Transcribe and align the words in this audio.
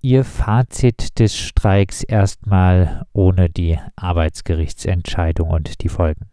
Ihr 0.00 0.22
Fazit 0.22 1.18
des 1.18 1.36
Streiks 1.36 2.04
erstmal 2.04 3.02
ohne 3.12 3.48
die 3.48 3.78
Arbeitsgerichtsentscheidung 3.96 5.50
und 5.50 5.82
die 5.82 5.88
Folgen? 5.88 6.26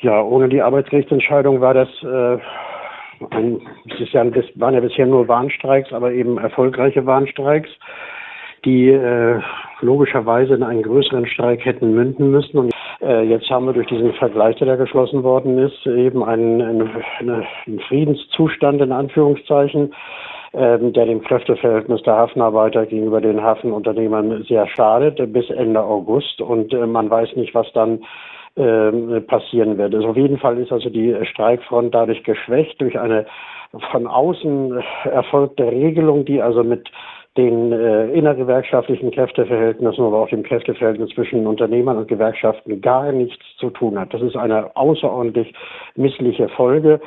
Ja, 0.00 0.20
ohne 0.20 0.48
die 0.48 0.60
Arbeitsgerichtsentscheidung 0.60 1.60
war 1.60 1.72
das 1.72 1.88
äh, 2.02 2.38
ein, 3.30 3.60
es 4.00 4.12
ja, 4.12 4.24
das 4.24 4.44
waren 4.56 4.74
ja 4.74 4.80
bisher 4.80 5.06
nur 5.06 5.28
Warnstreiks, 5.28 5.92
aber 5.92 6.10
eben 6.10 6.38
erfolgreiche 6.38 7.06
Warnstreiks, 7.06 7.70
die 8.64 8.88
äh, 8.88 9.40
logischerweise 9.80 10.54
in 10.54 10.64
einen 10.64 10.82
größeren 10.82 11.26
Streik 11.26 11.64
hätten 11.64 11.94
münden 11.94 12.32
müssen. 12.32 12.58
Und 12.58 12.74
äh, 13.00 13.22
jetzt 13.22 13.48
haben 13.50 13.66
wir 13.66 13.72
durch 13.72 13.86
diesen 13.86 14.14
Vergleich, 14.14 14.56
der 14.56 14.66
da 14.66 14.74
geschlossen 14.74 15.22
worden 15.22 15.58
ist, 15.58 15.86
eben 15.86 16.24
einen, 16.24 16.60
einen, 16.60 16.90
einen 17.20 17.80
Friedenszustand 17.86 18.80
in 18.80 18.90
Anführungszeichen, 18.90 19.94
ähm, 20.52 20.92
der 20.92 21.06
dem 21.06 21.22
Kräfteverhältnis 21.22 22.02
der 22.02 22.16
Hafenarbeiter 22.16 22.86
gegenüber 22.86 23.20
den 23.20 23.42
Hafenunternehmern 23.42 24.44
sehr 24.48 24.66
schadet 24.66 25.32
bis 25.32 25.48
Ende 25.50 25.82
August. 25.82 26.40
Und 26.40 26.72
äh, 26.72 26.86
man 26.86 27.10
weiß 27.10 27.36
nicht, 27.36 27.54
was 27.54 27.72
dann 27.72 28.00
äh, 28.56 29.20
passieren 29.20 29.78
wird. 29.78 29.94
Also 29.94 30.08
auf 30.08 30.16
jeden 30.16 30.38
Fall 30.38 30.58
ist 30.58 30.72
also 30.72 30.90
die 30.90 31.14
Streikfront 31.24 31.94
dadurch 31.94 32.24
geschwächt 32.24 32.80
durch 32.80 32.98
eine 32.98 33.26
von 33.92 34.08
außen 34.08 34.82
erfolgte 35.04 35.70
Regelung, 35.70 36.24
die 36.24 36.42
also 36.42 36.64
mit 36.64 36.90
den 37.36 37.70
äh, 37.70 38.10
innergewerkschaftlichen 38.10 39.12
Kräfteverhältnissen, 39.12 40.04
aber 40.04 40.18
auch 40.18 40.28
dem 40.28 40.42
Kräfteverhältnis 40.42 41.10
zwischen 41.10 41.46
Unternehmern 41.46 41.96
und 41.96 42.08
Gewerkschaften 42.08 42.80
gar 42.80 43.12
nichts 43.12 43.44
zu 43.58 43.70
tun 43.70 43.98
hat. 43.98 44.12
Das 44.12 44.20
ist 44.20 44.36
eine 44.36 44.76
außerordentlich 44.76 45.54
missliche 45.94 46.48
Folge. 46.48 47.00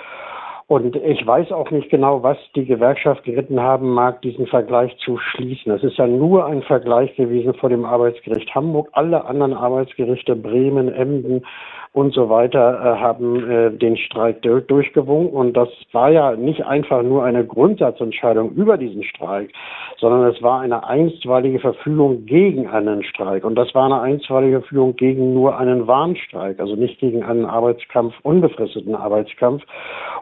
Und 0.68 0.96
ich 0.96 1.26
weiß 1.26 1.52
auch 1.52 1.70
nicht 1.72 1.90
genau, 1.90 2.24
was 2.24 2.38
die 2.56 2.66
Gewerkschaft 2.66 3.24
geritten 3.24 3.60
haben 3.60 3.90
mag, 3.92 4.22
diesen 4.22 4.48
Vergleich 4.48 4.96
zu 4.98 5.18
schließen. 5.18 5.72
Es 5.72 5.84
ist 5.84 5.98
ja 5.98 6.08
nur 6.08 6.46
ein 6.46 6.64
Vergleich 6.64 7.16
gewesen 7.16 7.54
vor 7.54 7.70
dem 7.70 7.86
Arbeitsgericht 7.86 8.54
Hamburg. 8.56 8.90
Alle 8.94 9.26
anderen 9.26 9.54
Arbeitsgerichte, 9.54 10.36
Bremen, 10.36 10.92
Emden 10.92 11.46
und 11.94 12.12
so 12.16 12.28
weiter 12.28 12.60
äh, 12.60 13.00
haben 13.00 13.50
äh, 13.50 13.72
den 13.72 13.96
Streik 13.98 14.42
durchgewunken. 14.42 15.38
Und 15.38 15.54
das 15.54 15.70
war 15.92 16.10
ja 16.10 16.36
nicht 16.36 16.66
einfach 16.66 17.04
nur 17.04 17.24
eine 17.24 17.46
Grundsatzentscheidung 17.46 18.52
über 18.54 18.78
diesen 18.78 19.04
Streik, 19.04 19.52
sondern 20.00 20.28
es 20.34 20.42
war 20.42 20.62
eine 20.62 20.88
einstweilige 20.88 21.60
Verfügung 21.60 22.26
gegen 22.26 22.68
einen 22.68 23.04
Streik. 23.04 23.46
Und 23.46 23.56
das 23.56 23.74
war 23.76 23.86
eine 23.86 24.02
einstweilige 24.02 24.62
Verfügung 24.62 24.96
gegen 24.96 25.36
nur 25.36 25.58
einen 25.58 25.86
Warnstreik, 25.86 26.60
also 26.60 26.76
nicht 26.76 27.00
gegen 27.00 27.24
einen 27.24 27.46
Arbeitskampf, 27.46 28.16
unbefristeten 28.24 28.96
Arbeitskampf. 28.96 29.62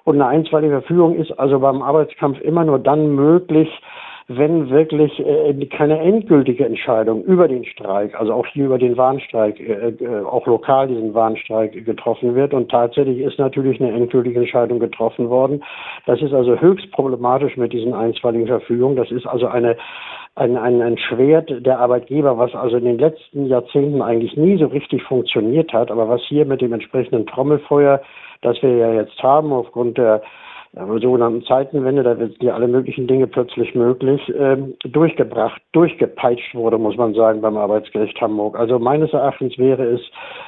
Und 0.03 0.15
eine 0.15 0.27
einstweilige 0.27 0.81
Verfügung 0.81 1.15
ist 1.15 1.31
also 1.39 1.59
beim 1.59 1.81
Arbeitskampf 1.81 2.41
immer 2.41 2.65
nur 2.65 2.79
dann 2.79 3.15
möglich, 3.15 3.69
wenn 4.37 4.69
wirklich 4.69 5.19
äh, 5.19 5.53
keine 5.65 5.99
endgültige 5.99 6.65
Entscheidung 6.65 7.23
über 7.23 7.47
den 7.47 7.65
Streik, 7.65 8.19
also 8.19 8.33
auch 8.33 8.45
hier 8.47 8.65
über 8.65 8.77
den 8.77 8.97
Warnstreik, 8.97 9.59
äh, 9.59 9.89
äh, 9.89 10.25
auch 10.25 10.45
lokal 10.47 10.87
diesen 10.87 11.13
Warnstreik 11.13 11.85
getroffen 11.85 12.35
wird. 12.35 12.53
Und 12.53 12.69
tatsächlich 12.69 13.19
ist 13.19 13.39
natürlich 13.39 13.81
eine 13.81 13.91
endgültige 13.91 14.39
Entscheidung 14.39 14.79
getroffen 14.79 15.29
worden. 15.29 15.63
Das 16.05 16.21
ist 16.21 16.33
also 16.33 16.59
höchst 16.59 16.91
problematisch 16.91 17.57
mit 17.57 17.73
diesen 17.73 17.93
einstweiligen 17.93 18.47
Verfügungen. 18.47 18.95
Das 18.95 19.11
ist 19.11 19.25
also 19.25 19.47
eine 19.47 19.77
ein, 20.35 20.55
ein, 20.55 20.81
ein 20.81 20.97
Schwert 20.97 21.51
der 21.65 21.79
Arbeitgeber, 21.79 22.37
was 22.37 22.55
also 22.55 22.77
in 22.77 22.85
den 22.85 22.99
letzten 22.99 23.47
Jahrzehnten 23.47 24.01
eigentlich 24.01 24.37
nie 24.37 24.57
so 24.57 24.67
richtig 24.67 25.03
funktioniert 25.03 25.73
hat, 25.73 25.91
aber 25.91 26.07
was 26.07 26.21
hier 26.21 26.45
mit 26.45 26.61
dem 26.61 26.71
entsprechenden 26.71 27.25
Trommelfeuer, 27.25 28.01
das 28.41 28.61
wir 28.61 28.75
ja 28.77 28.93
jetzt 28.93 29.21
haben, 29.21 29.51
aufgrund 29.51 29.97
der 29.97 30.21
sogenannten 30.73 31.43
Zeitenwende, 31.43 32.01
da 32.01 32.15
sind 32.15 32.41
ja 32.41 32.53
alle 32.53 32.67
möglichen 32.67 33.05
Dinge 33.05 33.27
plötzlich 33.27 33.75
möglich, 33.75 34.21
ähm, 34.37 34.75
durchgebracht, 34.83 35.61
durchgepeitscht 35.73 36.55
wurde, 36.55 36.77
muss 36.77 36.95
man 36.95 37.13
sagen, 37.13 37.41
beim 37.41 37.57
Arbeitsgericht 37.57 38.19
Hamburg. 38.21 38.57
Also 38.57 38.79
meines 38.79 39.11
Erachtens 39.11 39.57
wäre 39.57 39.83
es 39.83 40.01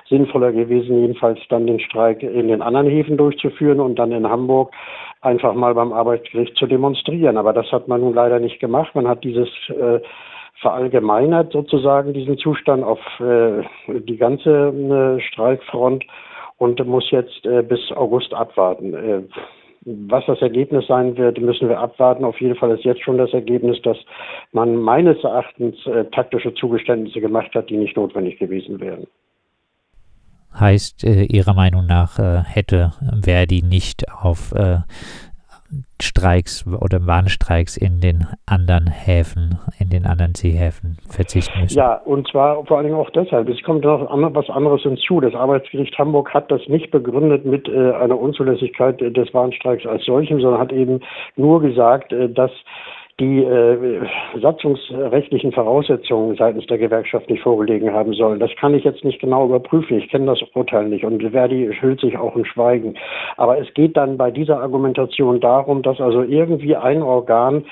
sinnvoller 0.07 0.53
gewesen, 0.53 0.97
jedenfalls 1.01 1.39
dann 1.49 1.67
den 1.67 1.81
Streik 1.81 2.23
in 2.23 2.47
den 2.47 2.61
anderen 2.61 2.87
Häfen 2.87 3.17
durchzuführen 3.17 3.81
und 3.81 3.99
dann 3.99 4.13
in 4.13 4.29
Hamburg 4.29 4.71
einfach 5.21 5.53
mal 5.55 5.73
beim 5.73 5.91
Arbeitsgericht 5.91 6.55
zu 6.55 6.67
demonstrieren. 6.67 7.35
Aber 7.37 7.51
das 7.51 7.69
hat 7.73 7.89
man 7.89 7.99
nun 7.99 8.13
leider 8.13 8.39
nicht 8.39 8.61
gemacht. 8.61 8.95
Man 8.95 9.09
hat 9.09 9.25
dieses 9.25 9.49
äh, 9.69 9.99
verallgemeinert 10.61 11.51
sozusagen 11.51 12.13
diesen 12.13 12.37
Zustand 12.37 12.85
auf 12.85 12.99
äh, 13.19 13.63
die 13.89 14.17
ganze 14.17 14.69
äh, 14.69 15.21
Streikfront 15.21 16.05
und 16.59 16.85
muss 16.87 17.11
jetzt 17.11 17.45
äh, 17.45 17.61
bis 17.61 17.91
August 17.91 18.33
abwarten. 18.33 19.27
Was 19.85 20.25
das 20.27 20.41
Ergebnis 20.41 20.87
sein 20.87 21.17
wird, 21.17 21.39
müssen 21.41 21.67
wir 21.67 21.79
abwarten. 21.79 22.23
Auf 22.23 22.39
jeden 22.39 22.55
Fall 22.55 22.71
ist 22.71 22.85
jetzt 22.85 23.03
schon 23.03 23.17
das 23.17 23.33
Ergebnis, 23.33 23.81
dass 23.81 23.97
man 24.53 24.77
meines 24.77 25.21
Erachtens 25.23 25.75
äh, 25.85 26.05
taktische 26.05 26.53
Zugeständnisse 26.53 27.19
gemacht 27.19 27.53
hat, 27.53 27.69
die 27.69 27.77
nicht 27.77 27.97
notwendig 27.97 28.39
gewesen 28.39 28.79
wären. 28.79 29.07
Heißt, 30.57 31.03
äh, 31.03 31.23
Ihrer 31.23 31.53
Meinung 31.53 31.85
nach 31.85 32.19
äh, 32.19 32.43
hätte 32.45 32.93
Verdi 33.23 33.61
nicht 33.61 34.09
auf 34.09 34.53
äh, 34.53 34.77
Streiks 36.03 36.65
oder 36.67 37.05
Warnstreiks 37.07 37.77
in 37.77 37.99
den 37.99 38.27
anderen 38.45 38.87
Häfen, 38.87 39.59
in 39.79 39.89
den 39.89 40.05
anderen 40.05 40.35
Seehäfen 40.35 40.97
verzichten 41.09 41.61
müssen. 41.61 41.77
Ja, 41.77 41.95
und 41.95 42.27
zwar 42.27 42.65
vor 42.65 42.77
allen 42.77 42.87
Dingen 42.87 42.97
auch 42.97 43.09
deshalb. 43.09 43.49
Es 43.49 43.61
kommt 43.63 43.83
noch 43.83 44.07
was 44.35 44.49
anderes 44.49 44.81
hinzu. 44.81 45.21
Das 45.21 45.33
Arbeitsgericht 45.33 45.97
Hamburg 45.97 46.33
hat 46.33 46.51
das 46.51 46.61
nicht 46.67 46.91
begründet 46.91 47.45
mit 47.45 47.67
äh, 47.67 47.91
einer 47.93 48.19
Unzulässigkeit 48.19 49.01
des 49.01 49.33
Warnstreiks 49.33 49.85
als 49.85 50.05
solchem, 50.05 50.41
sondern 50.41 50.59
hat 50.59 50.71
eben 50.71 50.99
nur 51.35 51.61
gesagt, 51.61 52.13
äh, 52.13 52.29
dass 52.29 52.51
die 53.19 53.43
äh, 53.43 54.07
satzungsrechtlichen 54.41 55.51
Voraussetzungen 55.51 56.35
seitens 56.35 56.65
der 56.65 56.79
Gewerkschaft 56.79 57.29
nicht 57.29 57.43
vorgelegen 57.43 57.93
haben 57.93 58.13
sollen. 58.13 58.39
Das 58.39 58.49
kann 58.59 58.73
ich 58.73 58.83
jetzt 58.83 59.03
nicht 59.03 59.19
genau 59.19 59.45
überprüfen. 59.45 59.97
Ich 59.97 60.09
kenne 60.09 60.25
das 60.25 60.41
Urteil 60.53 60.89
nicht 60.89 61.05
und 61.05 61.21
Verdi 61.21 61.69
hüllt 61.79 62.01
sich 62.01 62.17
auch 62.17 62.35
in 62.35 62.45
Schweigen. 62.45 62.95
Aber 63.37 63.59
es 63.59 63.71
geht 63.75 63.97
dann 63.97 64.17
bei 64.17 64.31
dieser 64.31 64.59
Argumentation 64.59 65.39
darum, 65.39 65.83
dass 65.83 66.01
also 66.01 66.23
irgendwie 66.23 66.75
ein 66.75 67.03
Organ 67.03 67.65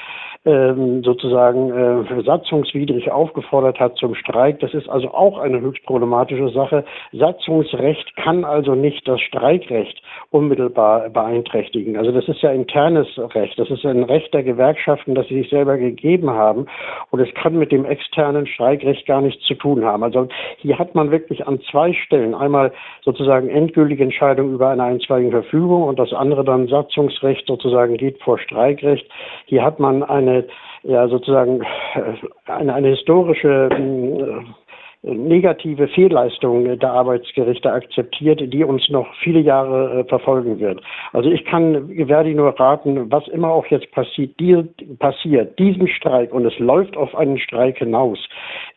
ähm, 0.43 1.03
sozusagen 1.03 1.69
äh, 1.71 2.23
satzungswidrig 2.23 3.11
aufgefordert 3.11 3.79
hat 3.79 3.95
zum 3.97 4.15
Streik. 4.15 4.59
Das 4.59 4.73
ist 4.73 4.89
also 4.89 5.09
auch 5.11 5.37
eine 5.37 5.61
höchst 5.61 5.83
problematische 5.85 6.49
Sache. 6.49 6.83
Satzungsrecht 7.11 8.15
kann 8.15 8.43
also 8.43 8.73
nicht 8.73 9.07
das 9.07 9.21
Streikrecht 9.21 10.01
unmittelbar 10.31 11.09
beeinträchtigen. 11.09 11.95
Also 11.95 12.11
das 12.11 12.27
ist 12.27 12.41
ja 12.41 12.51
internes 12.51 13.07
Recht. 13.35 13.59
Das 13.59 13.69
ist 13.69 13.85
ein 13.85 14.03
Recht 14.03 14.33
der 14.33 14.43
Gewerkschaften, 14.43 15.13
das 15.13 15.29
sie 15.31 15.41
sich 15.41 15.49
selber 15.49 15.77
gegeben 15.77 16.29
haben. 16.29 16.67
Und 17.09 17.19
es 17.19 17.33
kann 17.33 17.57
mit 17.57 17.71
dem 17.71 17.85
externen 17.85 18.45
Streikrecht 18.45 19.05
gar 19.05 19.21
nichts 19.21 19.43
zu 19.45 19.55
tun 19.55 19.83
haben. 19.83 20.03
Also 20.03 20.27
hier 20.57 20.77
hat 20.77 20.95
man 20.95 21.11
wirklich 21.11 21.47
an 21.47 21.59
zwei 21.71 21.93
Stellen 21.93 22.35
einmal 22.35 22.71
sozusagen 23.03 23.49
endgültige 23.49 24.03
Entscheidung 24.03 24.53
über 24.53 24.69
eine 24.69 24.83
einstweilige 24.83 25.31
Verfügung 25.31 25.83
und 25.83 25.99
das 25.99 26.13
andere 26.13 26.43
dann 26.43 26.67
Satzungsrecht 26.67 27.47
sozusagen 27.47 27.97
geht 27.97 28.21
vor 28.21 28.37
Streikrecht. 28.37 29.09
Hier 29.45 29.63
hat 29.63 29.79
man 29.79 30.03
eine 30.03 30.45
ja 30.83 31.07
sozusagen 31.07 31.61
äh, 31.61 32.51
eine, 32.51 32.73
eine 32.73 32.89
historische 32.89 33.69
äh, 33.71 34.60
negative 35.03 35.87
Fehlleistung 35.87 36.77
der 36.77 36.91
Arbeitsgerichte 36.91 37.71
akzeptiert, 37.71 38.41
die 38.53 38.63
uns 38.63 38.87
noch 38.89 39.07
viele 39.23 39.39
Jahre 39.39 40.01
äh, 40.01 40.03
verfolgen 40.03 40.59
wird. 40.59 40.79
Also 41.11 41.31
ich 41.31 41.43
kann 41.45 41.89
Verdi 42.05 42.35
nur 42.35 42.59
raten, 42.59 43.11
was 43.11 43.27
immer 43.29 43.49
auch 43.49 43.65
jetzt 43.67 43.91
passiert, 43.91 44.39
die, 44.39 44.63
passiert, 44.99 45.57
diesen 45.57 45.87
Streik, 45.87 46.31
und 46.31 46.45
es 46.45 46.57
läuft 46.59 46.95
auf 46.97 47.15
einen 47.15 47.39
Streik 47.39 47.79
hinaus, 47.79 48.19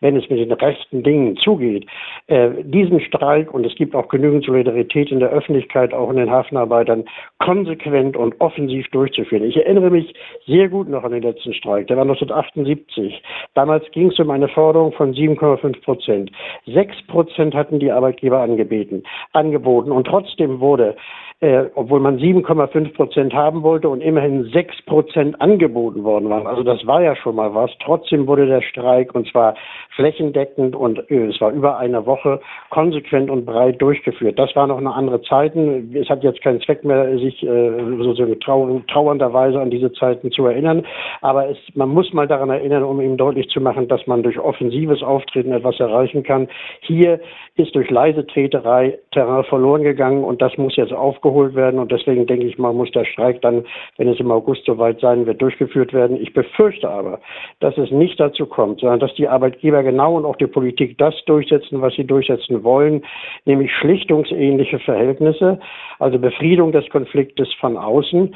wenn 0.01 0.15
es 0.15 0.27
mit 0.27 0.39
den 0.39 0.51
rechten 0.51 1.03
Dingen 1.03 1.37
zugeht, 1.37 1.85
äh, 2.25 2.49
diesen 2.63 3.01
Streik, 3.01 3.53
und 3.53 3.63
es 3.63 3.75
gibt 3.75 3.93
auch 3.93 4.07
genügend 4.07 4.45
Solidarität 4.45 5.11
in 5.11 5.19
der 5.19 5.29
Öffentlichkeit, 5.29 5.93
auch 5.93 6.09
in 6.09 6.17
den 6.17 6.31
Hafenarbeitern, 6.31 7.05
konsequent 7.37 8.17
und 8.17 8.41
offensiv 8.41 8.87
durchzuführen. 8.89 9.43
Ich 9.43 9.57
erinnere 9.57 9.91
mich 9.91 10.11
sehr 10.47 10.69
gut 10.69 10.89
noch 10.89 11.03
an 11.03 11.11
den 11.11 11.21
letzten 11.21 11.53
Streik, 11.53 11.85
der 11.85 11.97
war 11.97 12.03
1978. 12.03 13.21
Damals 13.53 13.83
ging 13.91 14.07
es 14.07 14.17
um 14.17 14.31
eine 14.31 14.47
Forderung 14.47 14.91
von 14.93 15.13
7,5 15.13 15.83
Prozent. 15.83 16.14
Prozent. 16.15 16.31
Sechs 16.65 16.95
Prozent 17.07 17.53
hatten 17.53 17.79
die 17.79 17.91
Arbeitgeber 17.91 18.39
angebeten, 18.39 19.03
angeboten 19.33 19.91
und 19.91 20.05
trotzdem 20.05 20.59
wurde 20.59 20.95
äh, 21.41 21.65
obwohl 21.75 21.99
man 21.99 22.17
7,5 22.17 22.93
Prozent 22.93 23.33
haben 23.33 23.61
wollte 23.61 23.89
und 23.89 24.01
immerhin 24.01 24.45
6 24.45 24.83
Prozent 24.85 25.41
angeboten 25.41 26.03
worden 26.03 26.29
waren. 26.29 26.47
Also 26.47 26.63
das 26.63 26.85
war 26.87 27.03
ja 27.03 27.15
schon 27.15 27.35
mal 27.35 27.53
was. 27.53 27.71
Trotzdem 27.83 28.25
wurde 28.25 28.45
der 28.45 28.61
Streik 28.61 29.13
und 29.13 29.27
zwar 29.27 29.55
flächendeckend 29.95 30.75
und 30.75 31.09
äh, 31.11 31.25
es 31.25 31.41
war 31.41 31.51
über 31.51 31.77
eine 31.77 32.05
Woche 32.05 32.39
konsequent 32.69 33.29
und 33.29 33.45
breit 33.45 33.81
durchgeführt. 33.81 34.39
Das 34.39 34.55
waren 34.55 34.69
noch 34.69 34.77
eine 34.77 34.93
andere 34.93 35.21
Zeiten. 35.23 35.93
Es 35.93 36.09
hat 36.09 36.23
jetzt 36.23 36.41
keinen 36.41 36.61
Zweck 36.61 36.85
mehr, 36.85 37.17
sich 37.17 37.43
äh, 37.43 37.79
sozusagen 37.97 38.39
trau 38.39 38.81
trauernderweise 38.87 39.59
an 39.59 39.69
diese 39.69 39.91
Zeiten 39.91 40.31
zu 40.31 40.45
erinnern. 40.45 40.85
Aber 41.21 41.49
es, 41.49 41.57
man 41.73 41.89
muss 41.89 42.13
mal 42.13 42.27
daran 42.27 42.49
erinnern, 42.49 42.83
um 42.83 43.01
ihm 43.01 43.17
deutlich 43.17 43.49
zu 43.49 43.59
machen, 43.59 43.89
dass 43.89 44.07
man 44.07 44.23
durch 44.23 44.39
offensives 44.39 45.03
Auftreten 45.03 45.51
etwas 45.51 45.81
erreichen 45.81 46.23
kann. 46.23 46.47
Hier 46.79 47.19
ist 47.55 47.75
durch 47.75 47.89
leise 47.89 48.25
Treterei 48.25 48.99
Terrain 49.11 49.43
verloren 49.45 49.83
gegangen 49.83 50.23
und 50.23 50.41
das 50.41 50.57
muss 50.57 50.75
jetzt 50.75 50.93
aufgeholt 51.35 51.55
werden 51.55 51.79
und 51.79 51.91
deswegen 51.91 52.25
denke 52.25 52.45
ich 52.45 52.57
mal, 52.57 52.73
muss 52.73 52.91
der 52.91 53.05
Streik 53.05 53.41
dann, 53.41 53.65
wenn 53.97 54.07
es 54.07 54.19
im 54.19 54.31
August 54.31 54.65
soweit 54.65 54.99
sein 54.99 55.25
wird, 55.25 55.41
durchgeführt 55.41 55.93
werden. 55.93 56.17
Ich 56.21 56.33
befürchte 56.33 56.89
aber, 56.89 57.19
dass 57.59 57.77
es 57.77 57.91
nicht 57.91 58.19
dazu 58.19 58.45
kommt, 58.45 58.79
sondern 58.79 58.99
dass 58.99 59.13
die 59.15 59.27
Arbeitgeber 59.27 59.83
genau 59.83 60.15
und 60.15 60.25
auch 60.25 60.37
die 60.37 60.47
Politik 60.47 60.97
das 60.97 61.13
durchsetzen, 61.25 61.81
was 61.81 61.93
sie 61.95 62.05
durchsetzen 62.05 62.63
wollen, 62.63 63.03
nämlich 63.45 63.71
schlichtungsähnliche 63.73 64.79
Verhältnisse, 64.79 65.59
also 65.99 66.19
Befriedung 66.19 66.71
des 66.71 66.89
Konfliktes 66.89 67.53
von 67.59 67.77
außen 67.77 68.35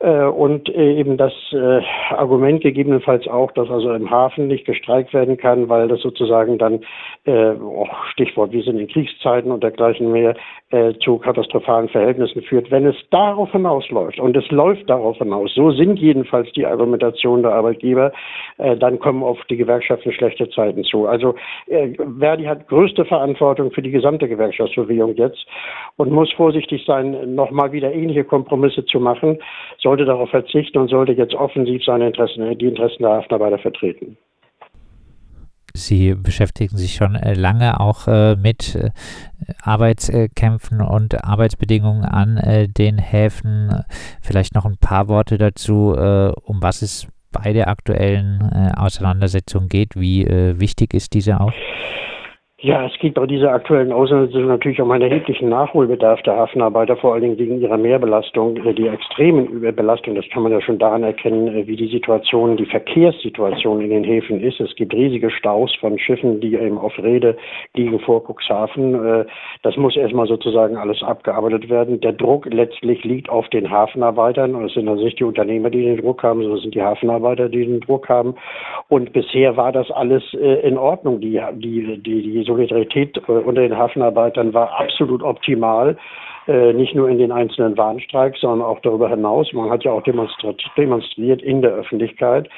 äh, 0.00 0.24
und 0.24 0.68
äh, 0.74 0.98
eben 0.98 1.16
das 1.16 1.32
äh, 1.52 1.80
Argument 2.10 2.62
gegebenenfalls 2.62 3.28
auch, 3.28 3.52
dass 3.52 3.70
also 3.70 3.92
im 3.92 4.10
Hafen 4.10 4.48
nicht 4.48 4.64
gestreikt 4.64 5.14
werden 5.14 5.36
kann, 5.36 5.68
weil 5.68 5.88
das 5.88 6.00
sozusagen 6.00 6.58
dann, 6.58 6.80
äh, 7.24 7.52
oh, 7.52 7.86
Stichwort, 8.12 8.52
wir 8.52 8.62
sind 8.62 8.78
in 8.78 8.88
Kriegszeiten 8.88 9.52
und 9.52 9.62
dergleichen 9.62 10.10
mehr, 10.12 10.34
äh, 10.70 10.94
zu 11.00 11.18
katastrophalen 11.18 11.88
Verhältnissen 11.88 12.29
führt. 12.40 12.70
Wenn 12.70 12.86
es 12.86 12.96
darauf 13.10 13.50
hinausläuft, 13.52 14.18
und 14.20 14.36
es 14.36 14.48
läuft 14.50 14.88
darauf 14.88 15.18
hinaus, 15.18 15.52
so 15.54 15.70
sind 15.72 15.98
jedenfalls 15.98 16.50
die 16.52 16.66
Argumentationen 16.66 17.42
der 17.42 17.52
Arbeitgeber, 17.52 18.12
äh, 18.58 18.76
dann 18.76 18.98
kommen 18.98 19.22
auf 19.22 19.38
die 19.50 19.56
Gewerkschaften 19.56 20.12
schlechte 20.12 20.48
Zeiten 20.50 20.84
zu. 20.84 21.06
Also 21.06 21.34
äh, 21.66 21.94
Verdi 22.18 22.44
hat 22.44 22.68
größte 22.68 23.04
Verantwortung 23.04 23.70
für 23.72 23.82
die 23.82 23.90
gesamte 23.90 24.28
Gewerkschaftsbewegung 24.28 25.16
jetzt 25.16 25.46
und 25.96 26.10
muss 26.10 26.32
vorsichtig 26.32 26.84
sein, 26.86 27.34
nochmal 27.34 27.72
wieder 27.72 27.92
ähnliche 27.92 28.24
Kompromisse 28.24 28.84
zu 28.84 29.00
machen, 29.00 29.38
sollte 29.78 30.04
darauf 30.04 30.30
verzichten 30.30 30.78
und 30.78 30.88
sollte 30.88 31.12
jetzt 31.12 31.34
offensiv 31.34 31.84
seine 31.84 32.06
Interessen, 32.06 32.58
die 32.58 32.66
Interessen 32.66 33.02
der 33.02 33.12
Hafenarbeiter 33.12 33.58
vertreten. 33.58 34.16
Sie 35.84 36.14
beschäftigen 36.14 36.76
sich 36.76 36.94
schon 36.94 37.14
äh, 37.14 37.34
lange 37.34 37.80
auch 37.80 38.06
äh, 38.06 38.36
mit 38.36 38.74
äh, 38.74 38.90
Arbeitskämpfen 39.62 40.80
und 40.80 41.24
Arbeitsbedingungen 41.24 42.04
an 42.04 42.40
den 42.76 42.98
Häfen. 42.98 43.84
Vielleicht 44.20 44.54
noch 44.54 44.66
ein 44.66 44.76
paar 44.76 45.08
Worte 45.08 45.38
dazu, 45.38 45.92
um 45.92 46.62
was 46.62 46.82
es 46.82 47.08
bei 47.32 47.52
der 47.52 47.68
aktuellen 47.68 48.42
Auseinandersetzung 48.74 49.68
geht. 49.68 49.96
Wie 49.96 50.26
wichtig 50.26 50.94
ist 50.94 51.14
diese 51.14 51.40
auch? 51.40 51.52
Ja, 52.62 52.84
es 52.84 52.92
geht 52.98 53.14
bei 53.14 53.24
dieser 53.24 53.52
aktuellen 53.52 53.90
Auseinandersetzung 53.90 54.48
natürlich 54.48 54.82
um 54.82 54.90
einen 54.90 55.10
erheblichen 55.10 55.48
Nachholbedarf 55.48 56.20
der 56.24 56.36
Hafenarbeiter, 56.36 56.94
vor 56.98 57.14
allen 57.14 57.22
Dingen 57.22 57.38
wegen 57.38 57.58
ihrer 57.58 57.78
Mehrbelastung, 57.78 58.58
äh, 58.58 58.74
die 58.74 58.86
extremen 58.86 59.46
Überbelastung. 59.46 60.14
Das 60.14 60.28
kann 60.30 60.42
man 60.42 60.52
ja 60.52 60.60
schon 60.60 60.78
daran 60.78 61.02
erkennen, 61.02 61.48
äh, 61.48 61.66
wie 61.66 61.76
die 61.76 61.88
Situation, 61.88 62.58
die 62.58 62.66
Verkehrssituation 62.66 63.80
in 63.80 63.88
den 63.88 64.04
Häfen 64.04 64.42
ist. 64.42 64.60
Es 64.60 64.74
gibt 64.74 64.92
riesige 64.92 65.30
Staus 65.30 65.74
von 65.76 65.98
Schiffen, 65.98 66.42
die 66.42 66.54
eben 66.54 66.76
auf 66.76 66.92
Rede 66.98 67.38
liegen 67.72 67.98
vor 68.00 68.22
Cuxhaven. 68.28 68.94
Äh, 68.94 69.24
das 69.62 69.78
muss 69.78 69.96
erstmal 69.96 70.26
sozusagen 70.26 70.76
alles 70.76 71.02
abgearbeitet 71.02 71.70
werden. 71.70 72.02
Der 72.02 72.12
Druck 72.12 72.44
letztlich 72.44 73.02
liegt 73.04 73.30
auf 73.30 73.48
den 73.48 73.70
Hafenarbeitern. 73.70 74.54
Es 74.66 74.74
sind 74.74 74.86
also 74.86 75.02
nicht 75.02 75.18
die 75.18 75.24
Unternehmer, 75.24 75.70
die 75.70 75.82
den 75.82 75.96
Druck 75.96 76.22
haben, 76.22 76.40
sondern 76.42 76.58
es 76.58 76.62
sind 76.64 76.74
die 76.74 76.82
Hafenarbeiter, 76.82 77.48
die 77.48 77.64
den 77.64 77.80
Druck 77.80 78.10
haben. 78.10 78.34
Und 78.88 79.14
bisher 79.14 79.56
war 79.56 79.72
das 79.72 79.90
alles 79.90 80.22
in 80.34 80.76
Ordnung. 80.76 81.20
Die, 81.20 81.40
die, 81.54 81.96
die, 82.02 82.22
die 82.22 82.49
Solidarität 82.50 83.16
äh, 83.28 83.32
unter 83.32 83.62
den 83.62 83.76
Hafenarbeitern 83.76 84.52
war 84.54 84.80
absolut 84.80 85.22
optimal. 85.22 85.96
Äh, 86.46 86.72
nicht 86.72 86.94
nur 86.94 87.08
in 87.08 87.18
den 87.18 87.32
einzelnen 87.32 87.76
Warnstreiks, 87.76 88.40
sondern 88.40 88.66
auch 88.66 88.80
darüber 88.80 89.08
hinaus. 89.08 89.52
Man 89.52 89.70
hat 89.70 89.84
ja 89.84 89.92
auch 89.92 90.02
demonstriert 90.02 91.42
in 91.42 91.62
der 91.62 91.72
Öffentlichkeit 91.72 92.48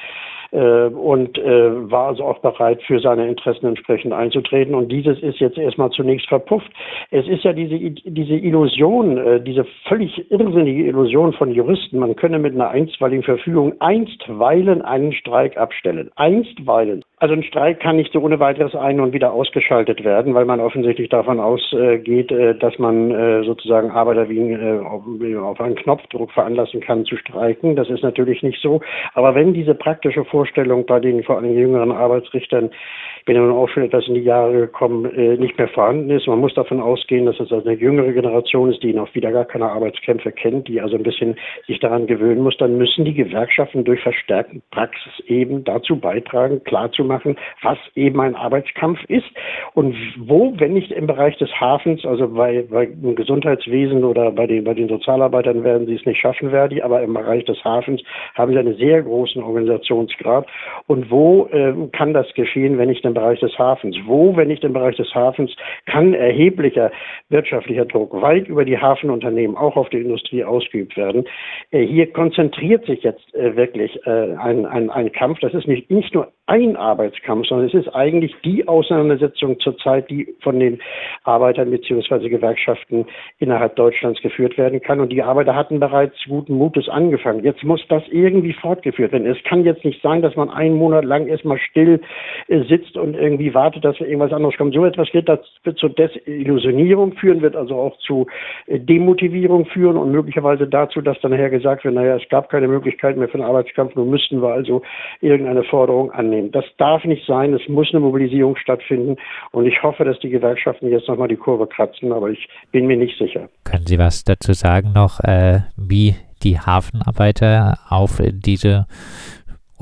äh, 0.53 0.87
und 0.87 1.37
äh, 1.37 1.91
war 1.91 2.07
also 2.07 2.23
auch 2.23 2.39
bereit, 2.39 2.81
für 2.83 2.99
seine 2.99 3.27
Interessen 3.27 3.67
entsprechend 3.67 4.13
einzutreten. 4.13 4.73
Und 4.73 4.91
dieses 4.91 5.21
ist 5.21 5.39
jetzt 5.39 5.57
erstmal 5.57 5.89
zunächst 5.89 6.27
verpufft. 6.27 6.71
Es 7.11 7.27
ist 7.27 7.43
ja 7.43 7.53
diese, 7.53 7.77
diese 7.77 8.33
Illusion, 8.35 9.17
äh, 9.17 9.41
diese 9.41 9.65
völlig 9.87 10.31
irrsinnige 10.31 10.85
Illusion 10.85 11.33
von 11.33 11.51
Juristen, 11.51 11.99
man 11.99 12.15
könne 12.15 12.39
mit 12.39 12.53
einer 12.53 12.69
einstweiligen 12.69 13.23
Verfügung 13.23 13.73
einstweilen 13.79 14.81
einen 14.81 15.11
Streik 15.11 15.57
abstellen. 15.57 16.09
Einstweilen. 16.15 17.03
Also 17.23 17.35
ein 17.35 17.43
Streik 17.43 17.79
kann 17.79 17.95
nicht 17.95 18.11
so 18.11 18.19
ohne 18.19 18.41
weiteres 18.41 18.75
ein- 18.75 18.99
und 18.99 19.13
wieder 19.13 19.31
ausgeschaltet 19.31 20.03
werden, 20.03 20.33
weil 20.33 20.43
man 20.43 20.59
offensichtlich 20.59 21.07
davon 21.07 21.39
ausgeht, 21.39 22.29
äh, 22.33 22.53
dass 22.53 22.77
man 22.79 23.11
äh, 23.11 23.45
sozusagen 23.45 23.91
Arbeiter 23.91 24.27
wie 24.27 24.39
äh, 24.39 25.37
auf 25.37 25.61
einen 25.61 25.75
Knopfdruck 25.75 26.33
veranlassen 26.33 26.81
kann 26.81 27.05
zu 27.05 27.15
streiken. 27.15 27.77
Das 27.77 27.89
ist 27.89 28.03
natürlich 28.03 28.43
nicht 28.43 28.61
so. 28.61 28.81
Aber 29.13 29.35
wenn 29.35 29.53
diese 29.53 29.73
praktische 29.73 30.25
Vorstellung 30.25 30.85
bei 30.85 30.99
den 30.99 31.23
vor 31.23 31.37
allem 31.37 31.57
jüngeren 31.57 31.93
Arbeitsrichtern, 31.93 32.71
ich 32.71 33.12
bin 33.25 33.35
ja 33.35 33.41
nun 33.41 33.51
auch 33.51 33.69
schon 33.69 33.83
etwas 33.83 34.07
in 34.07 34.15
die 34.15 34.21
Jahre 34.21 34.53
gekommen, 34.53 35.05
äh, 35.15 35.37
nicht 35.37 35.57
mehr 35.57 35.67
vorhanden 35.67 36.09
ist. 36.09 36.27
Man 36.27 36.39
muss 36.39 36.53
davon 36.53 36.79
ausgehen, 36.79 37.25
dass 37.25 37.39
es 37.39 37.51
also 37.51 37.67
eine 37.67 37.77
jüngere 37.77 38.11
Generation 38.11 38.71
ist, 38.71 38.83
die 38.83 38.93
noch 38.93 39.13
wieder 39.15 39.31
gar 39.31 39.45
keine 39.45 39.69
Arbeitskämpfe 39.69 40.31
kennt, 40.31 40.67
die 40.67 40.81
also 40.81 40.95
ein 40.95 41.03
bisschen 41.03 41.35
sich 41.67 41.79
daran 41.79 42.07
gewöhnen 42.07 42.41
muss. 42.41 42.57
Dann 42.57 42.77
müssen 42.77 43.05
die 43.05 43.13
Gewerkschaften 43.13 43.83
durch 43.83 44.01
verstärkte 44.01 44.61
Praxis 44.71 45.13
eben 45.27 45.63
dazu 45.63 45.97
beitragen, 45.97 46.63
klarzumachen, 46.63 47.37
was 47.61 47.77
eben 47.95 48.19
ein 48.19 48.35
Arbeitskampf 48.35 48.99
ist 49.07 49.29
und 49.73 49.95
wo, 50.17 50.53
wenn 50.57 50.73
nicht 50.73 50.91
im 50.91 51.07
Bereich 51.07 51.37
des 51.37 51.51
Hafens, 51.59 52.05
also 52.05 52.27
bei, 52.27 52.65
bei 52.69 52.85
im 52.85 53.15
Gesundheitswesen 53.15 54.03
oder 54.03 54.31
bei 54.31 54.47
den, 54.47 54.63
bei 54.63 54.73
den 54.73 54.89
Sozialarbeitern 54.89 55.63
werden 55.63 55.87
sie 55.87 55.95
es 55.95 56.05
nicht 56.05 56.19
schaffen, 56.19 56.49
Verdi, 56.49 56.81
aber 56.81 57.01
im 57.01 57.13
Bereich 57.13 57.45
des 57.45 57.63
Hafens 57.63 58.01
haben 58.35 58.51
sie 58.51 58.59
einen 58.59 58.75
sehr 58.77 59.01
großen 59.01 59.41
Organisationsgrad? 59.41 60.47
Und 60.87 61.09
wo 61.09 61.47
äh, 61.51 61.73
kann 61.91 62.13
das 62.13 62.31
geschehen, 62.33 62.77
wenn 62.77 62.89
nicht 62.89 63.05
im 63.13 63.21
Bereich 63.21 63.39
des 63.39 63.57
Hafens? 63.59 63.95
Wo, 64.05 64.35
wenn 64.35 64.47
nicht 64.47 64.63
im 64.63 64.73
Bereich 64.73 64.95
des 64.95 65.13
Hafens, 65.13 65.55
kann 65.85 66.13
erheblicher 66.13 66.91
wirtschaftlicher 67.29 67.85
Druck 67.85 68.19
weit 68.21 68.47
über 68.47 68.65
die 68.65 68.77
Hafenunternehmen 68.77 69.55
auch 69.55 69.75
auf 69.75 69.89
die 69.89 69.99
Industrie 69.99 70.43
ausgeübt 70.43 70.97
werden? 70.97 71.25
Äh, 71.71 71.85
hier 71.85 72.11
konzentriert 72.11 72.85
sich 72.85 73.03
jetzt 73.03 73.33
äh, 73.35 73.55
wirklich 73.55 73.99
äh, 74.07 74.35
ein, 74.35 74.65
ein, 74.65 74.89
ein 74.89 75.11
Kampf. 75.11 75.39
Das 75.39 75.53
ist 75.53 75.67
nicht, 75.67 75.91
nicht 75.91 76.13
nur 76.13 76.31
ein 76.47 76.75
Arbeitskampf, 76.75 77.47
sondern 77.47 77.67
es 77.67 77.73
ist 77.73 77.87
eigentlich 77.93 78.35
die 78.43 78.67
Auseinandersetzung 78.67 79.59
zurzeit, 79.59 80.09
die 80.09 80.35
von 80.41 80.59
den 80.59 80.81
Arbeitern 81.23 81.69
bzw. 81.71 82.29
Gewerkschaften 82.29 83.05
innerhalb 83.39 83.75
Deutschlands 83.75 84.21
geführt 84.21 84.57
werden 84.57 84.81
kann. 84.81 84.99
Und 84.99 85.09
die 85.09 85.21
Arbeiter 85.21 85.55
hatten 85.55 85.79
bereits 85.79 86.15
guten 86.27 86.55
Mutes 86.55 86.89
angefangen. 86.89 87.43
Jetzt 87.43 87.63
muss 87.63 87.81
das 87.87 88.03
irgendwie 88.09 88.53
fortgeführt 88.53 89.11
werden. 89.11 89.27
Es 89.27 89.41
kann 89.43 89.63
jetzt 89.63 89.85
nicht 89.85 90.01
sein, 90.01 90.21
dass 90.21 90.35
man 90.35 90.49
einen 90.49 90.75
Monat 90.75 91.05
lang 91.05 91.27
erstmal 91.27 91.59
still 91.59 92.01
sitzt 92.47 92.97
und 93.03 93.15
irgendwie 93.15 93.53
wartet, 93.53 93.83
dass 93.83 93.99
irgendwas 93.99 94.31
anderes 94.31 94.55
kommt. 94.57 94.73
So 94.73 94.85
etwas 94.85 95.13
wird, 95.13 95.27
das, 95.27 95.39
wird 95.63 95.77
zur 95.77 95.89
Desillusionierung 95.89 97.13
führen, 97.13 97.41
wird 97.41 97.55
also 97.55 97.75
auch 97.75 97.97
zu 97.99 98.27
äh, 98.67 98.79
Demotivierung 98.79 99.65
führen 99.65 99.97
und 99.97 100.11
möglicherweise 100.11 100.67
dazu, 100.67 101.01
dass 101.01 101.19
dann 101.21 101.31
nachher 101.31 101.49
gesagt 101.49 101.83
wird, 101.83 101.93
naja, 101.93 102.15
es 102.15 102.27
gab 102.29 102.49
keine 102.49 102.67
Möglichkeit 102.67 103.17
mehr 103.17 103.27
für 103.27 103.37
den 103.37 103.45
Arbeitskampf, 103.45 103.95
nun 103.95 104.09
müssten 104.09 104.41
wir 104.41 104.49
also 104.49 104.81
irgendeine 105.21 105.63
Forderung 105.63 106.11
annehmen. 106.11 106.51
Das 106.51 106.65
darf 106.77 107.03
nicht 107.03 107.25
sein, 107.27 107.53
es 107.53 107.67
muss 107.67 107.89
eine 107.91 107.99
Mobilisierung 107.99 108.55
stattfinden 108.55 109.17
und 109.51 109.65
ich 109.65 109.83
hoffe, 109.83 110.05
dass 110.05 110.17
die 110.19 110.29
Gewerkschaften 110.29 110.89
jetzt 110.89 111.07
nochmal 111.07 111.27
die 111.27 111.35
Kurve 111.35 111.67
kratzen, 111.67 112.11
aber 112.13 112.29
ich 112.29 112.47
bin 112.71 112.87
mir 112.87 112.97
nicht 112.97 113.17
sicher. 113.17 113.49
Können 113.65 113.85
Sie 113.85 113.99
was 113.99 114.23
dazu 114.23 114.53
sagen 114.53 114.93
noch, 114.93 115.19
äh, 115.19 115.59
wie 115.75 116.15
die 116.43 116.59
Hafenarbeiter 116.59 117.77
auf 117.89 118.21
diese 118.31 118.85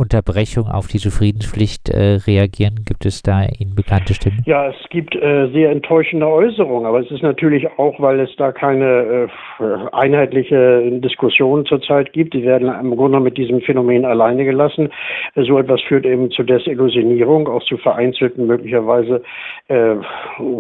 Unterbrechung 0.01 0.67
auf 0.67 0.87
diese 0.87 1.11
Friedenspflicht 1.11 1.89
äh, 1.89 2.17
reagieren? 2.25 2.83
Gibt 2.87 3.05
es 3.05 3.21
da 3.21 3.43
Ihnen 3.43 3.75
bekannte 3.75 4.15
Stimmen? 4.15 4.41
Ja, 4.45 4.67
es 4.67 4.89
gibt 4.89 5.15
äh, 5.15 5.47
sehr 5.53 5.69
enttäuschende 5.69 6.27
Äußerungen, 6.27 6.87
aber 6.87 7.01
es 7.01 7.11
ist 7.11 7.21
natürlich 7.21 7.67
auch, 7.77 7.99
weil 7.99 8.19
es 8.19 8.35
da 8.37 8.51
keine 8.51 9.29
äh, 9.59 9.65
einheitliche 9.91 10.99
Diskussion 10.99 11.65
zurzeit 11.67 12.13
gibt. 12.13 12.33
Die 12.33 12.43
werden 12.43 12.67
im 12.67 12.95
Grunde 12.95 13.19
mit 13.19 13.37
diesem 13.37 13.61
Phänomen 13.61 14.03
alleine 14.03 14.43
gelassen. 14.43 14.89
So 15.35 15.59
etwas 15.59 15.81
führt 15.81 16.05
eben 16.05 16.31
zu 16.31 16.41
Desillusionierung, 16.41 17.47
auch 17.47 17.63
zu 17.63 17.77
vereinzelten 17.77 18.47
möglicherweise 18.47 19.21
äh, 19.67 19.95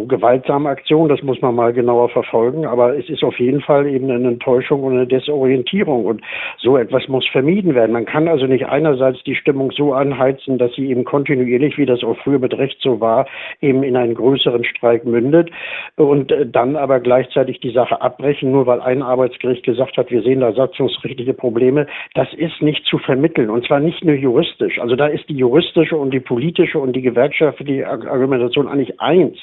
gewaltsamen 0.07 0.67
Aktionen. 0.67 1.09
Das 1.09 1.23
muss 1.23 1.41
man 1.41 1.55
mal 1.55 1.73
genauer 1.73 2.09
verfolgen. 2.09 2.65
Aber 2.65 2.95
es 2.95 3.09
ist 3.09 3.23
auf 3.23 3.39
jeden 3.39 3.61
Fall 3.61 3.87
eben 3.87 4.11
eine 4.11 4.27
Enttäuschung 4.27 4.83
und 4.83 4.93
eine 4.93 5.07
Desorientierung. 5.07 6.05
Und 6.05 6.21
so 6.59 6.77
etwas 6.77 7.07
muss 7.07 7.27
vermieden 7.27 7.73
werden. 7.73 7.93
Man 7.93 8.05
kann 8.05 8.27
also 8.27 8.45
nicht 8.45 8.67
einerseits 8.67 9.23
die 9.23 9.30
Stimmung 9.35 9.71
so 9.71 9.93
anheizen, 9.93 10.57
dass 10.57 10.73
sie 10.73 10.89
eben 10.89 11.03
kontinuierlich, 11.03 11.77
wie 11.77 11.85
das 11.85 12.03
auch 12.03 12.17
früher 12.17 12.39
mit 12.39 12.57
Recht 12.57 12.79
so 12.81 12.99
war, 12.99 13.27
eben 13.61 13.83
in 13.83 13.95
einen 13.95 14.15
größeren 14.15 14.63
Streik 14.63 15.05
mündet 15.05 15.51
und 15.95 16.31
äh, 16.31 16.45
dann 16.45 16.75
aber 16.75 16.99
gleichzeitig 16.99 17.59
die 17.59 17.71
Sache 17.71 18.01
abbrechen, 18.01 18.51
nur 18.51 18.65
weil 18.65 18.81
ein 18.81 19.01
Arbeitsgericht 19.01 19.63
gesagt 19.63 19.97
hat, 19.97 20.11
wir 20.11 20.21
sehen 20.21 20.41
da 20.41 20.53
satzungsrechtliche 20.53 21.33
Probleme. 21.33 21.87
Das 22.13 22.27
ist 22.33 22.61
nicht 22.61 22.85
zu 22.85 22.97
vermitteln 22.97 23.49
und 23.49 23.65
zwar 23.65 23.79
nicht 23.79 24.03
nur 24.03 24.15
juristisch. 24.15 24.79
Also 24.79 24.95
da 24.95 25.07
ist 25.07 25.27
die 25.29 25.35
juristische 25.35 25.97
und 25.97 26.11
die 26.11 26.19
politische 26.19 26.79
und 26.79 26.95
die 26.95 27.01
gewerkschaftliche 27.01 27.87
Argumentation 27.87 28.67
eigentlich 28.67 28.99
eins. 28.99 29.37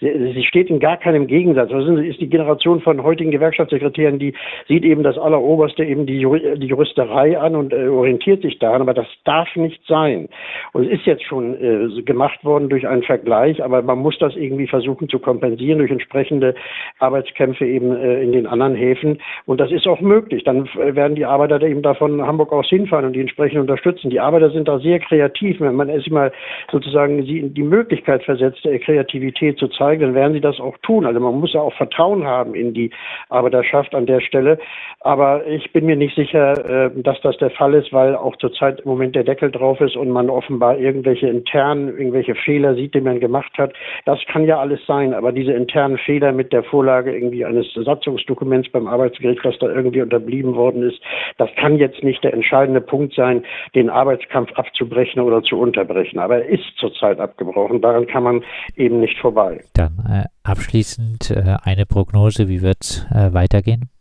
Sie 0.00 0.44
steht 0.44 0.70
in 0.70 0.80
gar 0.80 0.96
keinem 0.96 1.26
Gegensatz. 1.26 1.72
Also 1.72 1.96
ist 1.96 2.20
die 2.20 2.28
Generation 2.28 2.80
von 2.80 3.02
heutigen 3.02 3.30
Gewerkschaftssekretären, 3.30 4.18
die 4.18 4.34
sieht 4.68 4.84
eben 4.84 5.02
das 5.02 5.18
Alleroberste, 5.18 5.84
eben 5.84 6.06
die, 6.06 6.18
Juristerei 6.18 7.38
an 7.38 7.56
und 7.56 7.72
äh, 7.72 7.88
orientiert 7.88 8.42
sich 8.42 8.58
daran, 8.58 8.82
aber 8.82 8.94
das 8.94 9.06
darf 9.24 9.54
nicht 9.56 9.80
sein. 9.86 10.28
Und 10.72 10.86
es 10.86 11.00
ist 11.00 11.06
jetzt 11.06 11.24
schon 11.24 11.54
äh, 11.54 12.02
gemacht 12.02 12.44
worden 12.44 12.68
durch 12.68 12.86
einen 12.86 13.02
Vergleich, 13.02 13.62
aber 13.62 13.82
man 13.82 13.98
muss 13.98 14.18
das 14.18 14.36
irgendwie 14.36 14.66
versuchen 14.66 15.08
zu 15.08 15.18
kompensieren 15.18 15.78
durch 15.78 15.90
entsprechende 15.90 16.54
Arbeitskämpfe 16.98 17.66
eben 17.66 17.94
äh, 17.96 18.22
in 18.22 18.32
den 18.32 18.46
anderen 18.46 18.74
Häfen. 18.74 19.20
Und 19.46 19.60
das 19.60 19.70
ist 19.70 19.86
auch 19.86 20.00
möglich. 20.00 20.44
Dann 20.44 20.66
äh, 20.78 20.94
werden 20.94 21.14
die 21.14 21.24
Arbeiter 21.24 21.60
eben 21.62 21.82
davon 21.82 22.22
Hamburg 22.22 22.52
aus 22.52 22.68
hinfahren 22.68 23.06
und 23.06 23.12
die 23.14 23.20
entsprechend 23.20 23.60
unterstützen. 23.60 24.10
Die 24.10 24.20
Arbeiter 24.20 24.50
sind 24.50 24.68
da 24.68 24.78
sehr 24.78 25.00
kreativ. 25.00 25.60
Wenn 25.60 25.74
man 25.74 25.88
erst 25.88 26.10
mal 26.10 26.32
sozusagen 26.70 27.22
sie 27.24 27.38
in 27.40 27.54
die 27.54 27.62
Möglichkeit 27.62 28.24
versetzt, 28.24 28.64
der 28.64 28.78
Kreativität 28.78 29.58
zu 29.58 29.68
zeigen, 29.68 30.02
dann 30.02 30.14
werden 30.14 30.32
sie 30.32 30.40
das 30.40 30.60
auch 30.60 30.76
tun. 30.78 31.06
Also 31.06 31.20
man 31.20 31.38
muss 31.40 31.52
ja 31.52 31.60
auch 31.60 31.74
Vertrauen 31.74 32.24
haben 32.24 32.54
in 32.54 32.74
die 32.74 32.90
Arbeiterschaft 33.28 33.94
an 33.94 34.06
der 34.06 34.20
Stelle. 34.20 34.58
Aber 35.00 35.46
ich 35.46 35.72
bin 35.72 35.86
mir 35.86 35.96
nicht 35.96 36.14
sicher, 36.14 36.86
äh, 36.86 36.90
dass 36.94 37.20
das 37.20 37.36
der 37.38 37.50
Fall 37.50 37.74
ist, 37.74 37.92
weil 37.92 38.14
auch 38.16 38.36
zurzeit 38.36 38.80
im 38.80 38.90
Moment 38.90 39.03
der 39.12 39.24
Deckel 39.24 39.50
drauf 39.50 39.80
ist 39.80 39.96
und 39.96 40.10
man 40.10 40.30
offenbar 40.30 40.78
irgendwelche 40.78 41.28
internen, 41.28 41.88
irgendwelche 41.88 42.34
Fehler 42.34 42.74
sieht, 42.74 42.94
die 42.94 43.00
man 43.00 43.20
gemacht 43.20 43.52
hat. 43.58 43.72
Das 44.04 44.18
kann 44.30 44.44
ja 44.44 44.58
alles 44.58 44.80
sein, 44.86 45.14
aber 45.14 45.32
diese 45.32 45.52
internen 45.52 45.98
Fehler 45.98 46.32
mit 46.32 46.52
der 46.52 46.62
Vorlage 46.64 47.14
irgendwie 47.14 47.44
eines 47.44 47.66
Satzungsdokuments 47.74 48.70
beim 48.70 48.86
Arbeitsgericht, 48.86 49.44
was 49.44 49.58
da 49.58 49.68
irgendwie 49.68 50.02
unterblieben 50.02 50.54
worden 50.54 50.82
ist, 50.82 51.00
das 51.38 51.50
kann 51.56 51.78
jetzt 51.78 52.02
nicht 52.02 52.22
der 52.24 52.34
entscheidende 52.34 52.80
Punkt 52.80 53.14
sein, 53.14 53.44
den 53.74 53.90
Arbeitskampf 53.90 54.52
abzubrechen 54.54 55.22
oder 55.22 55.42
zu 55.42 55.58
unterbrechen. 55.58 56.18
Aber 56.18 56.42
er 56.42 56.48
ist 56.48 56.76
zurzeit 56.78 57.18
abgebrochen. 57.20 57.80
Daran 57.80 58.06
kann 58.06 58.22
man 58.22 58.44
eben 58.76 59.00
nicht 59.00 59.18
vorbei. 59.18 59.60
Dann 59.74 59.98
äh, 60.08 60.24
abschließend 60.42 61.30
äh, 61.30 61.56
eine 61.62 61.86
Prognose, 61.86 62.48
wie 62.48 62.62
wird 62.62 62.78
es 62.80 63.06
äh, 63.10 63.32
weitergehen? 63.32 63.93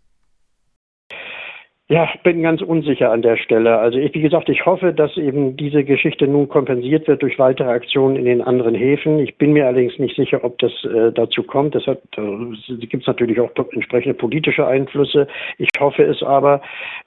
Ja, 1.90 2.08
bin 2.24 2.42
ganz 2.42 2.62
unsicher 2.62 3.12
an 3.12 3.22
der 3.22 3.36
Stelle. 3.36 3.78
Also 3.78 3.98
ich, 3.98 4.14
wie 4.14 4.22
gesagt, 4.22 4.48
ich 4.48 4.66
hoffe, 4.66 4.94
dass 4.94 5.18
eben 5.18 5.58
diese 5.58 5.84
Geschichte 5.84 6.30
nun 6.30 6.48
kompensiert 6.48 7.10
wird 7.10 7.22
durch 7.22 7.38
weitere 7.38 7.68
Aktionen 7.68 8.16
in 8.16 8.24
den 8.24 8.42
anderen 8.42 8.74
Häfen. 8.74 9.20
Ich 9.20 9.38
bin 9.38 9.52
mir 9.52 9.68
allerdings 9.68 10.00
nicht 10.00 10.16
sicher, 10.16 10.46
ob 10.46 10.58
das 10.60 10.72
äh, 10.86 11.12
dazu 11.12 11.44
kommt. 11.44 11.76
Deshalb 11.76 12.02
äh, 12.16 12.78
gibt 12.86 13.04
es 13.04 13.08
natürlich 13.08 13.38
auch 13.42 13.52
entsprechende 13.74 14.14
politische 14.14 14.66
Einflüsse. 14.66 15.28
Ich 15.58 15.68
hoffe 15.78 16.04
es 16.04 16.24
aber 16.24 16.62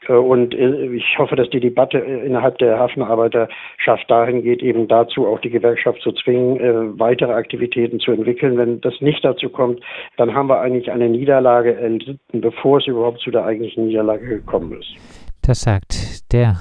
äh, 0.09 0.13
und 0.13 0.55
äh, 0.55 0.95
ich 0.95 1.19
hoffe, 1.19 1.37
dass 1.37 1.49
die 1.49 1.61
Debatte 1.61 1.97
äh, 1.97 2.27
innerhalb 2.27 2.59
der 2.59 2.79
Hafenarbeiterschaft 2.79 4.11
dahin 4.11 4.43
geht, 4.43 4.63
eben 4.63 4.89
dazu 4.89 5.27
auch 5.27 5.41
die 5.41 5.51
Gewerkschaft 5.51 6.03
zu 6.03 6.13
zwingen, 6.13 6.61
äh, 6.61 7.01
weitere 7.01 7.33
Aktivitäten 7.33 7.99
zu 7.99 8.13
entwickeln. 8.13 8.59
Wenn 8.59 8.83
das 8.83 9.01
nicht 9.01 9.25
dazu 9.25 9.49
kommt, 9.49 9.81
dann 10.19 10.35
haben 10.35 10.51
wir 10.51 10.61
eigentlich 10.61 10.93
eine 10.93 11.09
Niederlage 11.09 11.75
erlitten, 11.77 12.43
bevor 12.43 12.77
es 12.77 12.87
überhaupt 12.87 13.21
zu 13.21 13.31
der 13.31 13.47
eigentlichen 13.47 13.87
Niederlage 13.87 14.29
gekommen 14.29 14.66
ist 14.73 14.81
ist. 14.81 14.97
Das 15.43 15.61
sagt 15.61 16.33
der 16.33 16.61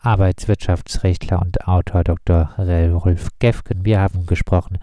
Arbeitswirtschaftsrechtler 0.00 1.42
und 1.42 1.66
Autor 1.66 2.04
Dr. 2.04 2.54
Rolf 2.58 3.28
Gefgen. 3.40 3.84
Wir 3.84 4.00
haben 4.00 4.26
gesprochen 4.26 4.78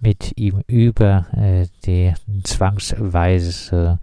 mit 0.00 0.36
ihm 0.36 0.62
über 0.66 1.26
äh, 1.36 1.66
den 1.86 2.14
zwangsweise 2.42 3.98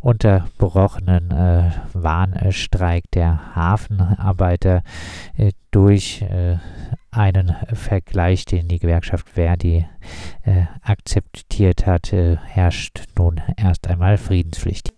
unterbrochenen 0.00 1.30
äh, 1.30 1.70
Warnstreik 1.92 3.04
der 3.12 3.54
Hafenarbeiter 3.54 4.82
äh, 5.36 5.52
durch 5.70 6.22
äh, 6.22 6.56
einen 7.10 7.54
Vergleich, 7.74 8.46
den 8.46 8.68
die 8.68 8.78
Gewerkschaft 8.78 9.28
Verdi 9.28 9.86
äh, 10.44 10.64
akzeptiert 10.80 11.86
hat, 11.86 12.10
herrscht 12.12 13.04
nun 13.18 13.40
erst 13.58 13.86
einmal 13.88 14.16
Friedenspflicht. 14.16 14.90